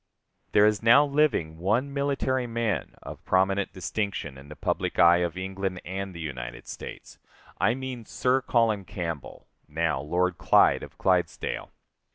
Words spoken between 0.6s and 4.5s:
is now living one military man of prominent distinction in